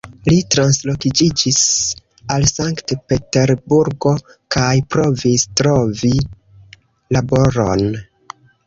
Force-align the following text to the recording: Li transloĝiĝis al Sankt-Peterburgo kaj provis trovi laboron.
Li 0.27 0.35
transloĝiĝis 0.53 1.59
al 2.37 2.47
Sankt-Peterburgo 2.53 4.15
kaj 4.57 4.73
provis 4.97 5.49
trovi 5.63 6.15
laboron. 7.19 7.89